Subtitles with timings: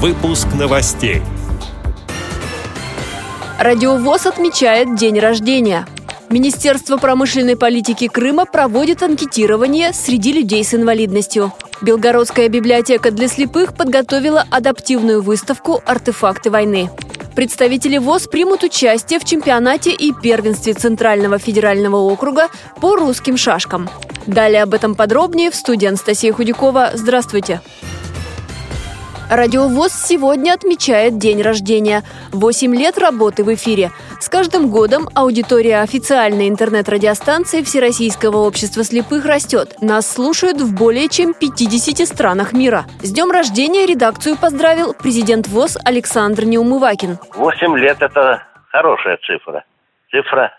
[0.00, 1.22] Выпуск новостей.
[3.58, 5.88] Радиовоз отмечает день рождения.
[6.30, 11.52] Министерство промышленной политики Крыма проводит анкетирование среди людей с инвалидностью.
[11.82, 16.90] Белгородская библиотека для слепых подготовила адаптивную выставку «Артефакты войны».
[17.34, 23.90] Представители ВОЗ примут участие в чемпионате и первенстве Центрального федерального округа по русским шашкам.
[24.28, 26.92] Далее об этом подробнее в студии Анастасия Худякова.
[26.94, 27.60] Здравствуйте!
[29.30, 32.02] Радиовоз сегодня отмечает день рождения.
[32.32, 33.90] Восемь лет работы в эфире.
[34.20, 39.76] С каждым годом аудитория официальной интернет-радиостанции Всероссийского общества слепых растет.
[39.82, 42.84] Нас слушают в более чем 50 странах мира.
[43.02, 47.18] С днем рождения редакцию поздравил президент ВОЗ Александр Неумывакин.
[47.34, 49.62] Восемь лет– это хорошая цифра.
[50.10, 50.54] Цифра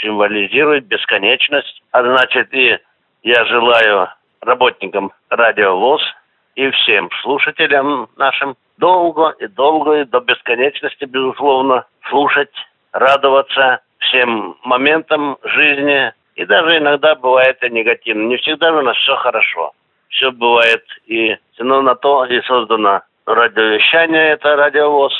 [0.00, 2.78] символизирует бесконечность, а значит и
[3.24, 4.08] я желаю
[4.40, 6.00] работникам радио ВОЗ–
[6.56, 12.52] и всем слушателям нашим долго и долго и до бесконечности, безусловно, слушать,
[12.92, 16.12] радоваться всем моментам жизни.
[16.34, 18.26] И даже иногда бывает и негативно.
[18.28, 19.72] Не всегда у нас все хорошо.
[20.08, 25.12] Все бывает и но на то и создано радиовещание, это радиовоз,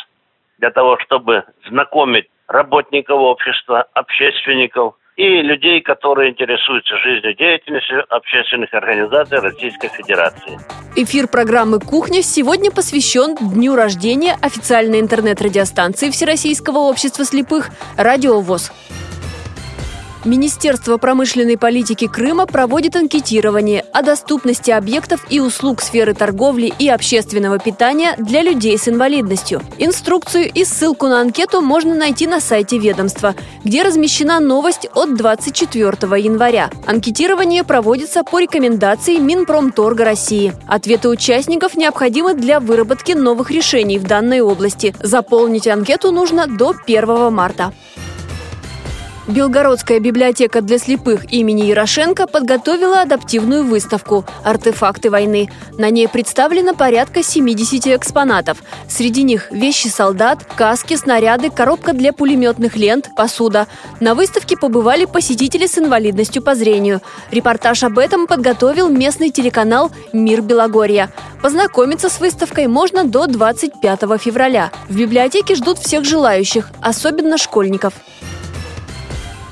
[0.59, 9.39] для того, чтобы знакомить работников общества, общественников– и людей, которые интересуются жизнью деятельностью общественных организаций
[9.39, 10.59] Российской Федерации.
[10.95, 18.73] Эфир программы «Кухня» сегодня посвящен дню рождения официальной интернет-радиостанции Всероссийского общества слепых «Радио ВОЗ».
[20.25, 27.59] Министерство промышленной политики Крыма проводит анкетирование о доступности объектов и услуг сферы торговли и общественного
[27.59, 29.63] питания для людей с инвалидностью.
[29.79, 35.93] Инструкцию и ссылку на анкету можно найти на сайте ведомства, где размещена новость от 24
[36.21, 36.71] января.
[36.87, 40.53] Анкетирование проводится по рекомендации Минпромторга России.
[40.67, 44.95] Ответы участников необходимы для выработки новых решений в данной области.
[45.01, 47.73] Заполнить анкету нужно до 1 марта.
[49.29, 55.51] Белгородская библиотека для слепых имени Ярошенко подготовила адаптивную выставку «Артефакты войны».
[55.77, 58.59] На ней представлено порядка 70 экспонатов.
[58.89, 63.67] Среди них вещи солдат, каски, снаряды, коробка для пулеметных лент, посуда.
[63.99, 67.03] На выставке побывали посетители с инвалидностью по зрению.
[67.33, 71.11] Репортаж об этом подготовил местный телеканал «Мир Белогорья».
[71.43, 74.71] Познакомиться с выставкой можно до 25 февраля.
[74.89, 77.95] В библиотеке ждут всех желающих, особенно школьников.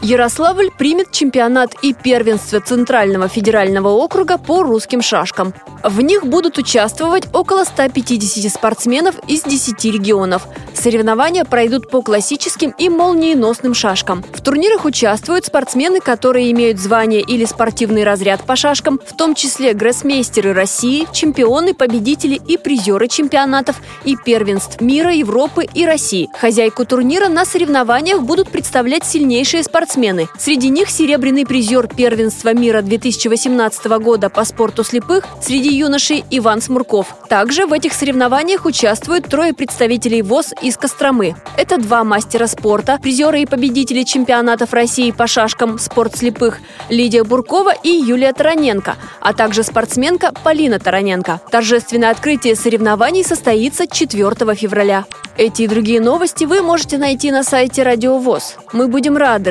[0.04, 5.54] Ярославль примет чемпионат и первенство Центрального федерального округа по русским шашкам.
[5.82, 10.46] В них будут участвовать около 150 спортсменов из 10 регионов.
[10.74, 14.22] Соревнования пройдут по классическим и молниеносным шашкам.
[14.34, 19.72] В турнирах участвуют спортсмены, которые имеют звание или спортивный разряд по шашкам, в том числе
[19.72, 26.28] гроссмейстеры России, чемпионы, победители и призеры чемпионатов и первенств мира, Европы и России.
[26.38, 30.28] Хозяйку турнира на соревнованиях будут представлять сильнейшие спортсмены спортсмены.
[30.38, 37.14] Среди них серебряный призер первенства мира 2018 года по спорту слепых среди юношей Иван Смурков.
[37.28, 41.36] Также в этих соревнованиях участвуют трое представителей ВОЗ из Костромы.
[41.56, 47.72] Это два мастера спорта, призеры и победители чемпионатов России по шашкам «Спорт слепых» Лидия Буркова
[47.82, 51.40] и Юлия Тараненко, а также спортсменка Полина Тараненко.
[51.50, 55.04] Торжественное открытие соревнований состоится 4 февраля.
[55.36, 58.56] Эти и другие новости вы можете найти на сайте Радио ВОЗ.
[58.72, 59.50] Мы будем рады